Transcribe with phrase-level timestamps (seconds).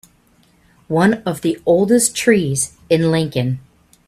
[0.87, 3.59] One of the oldest trees in Lincoln.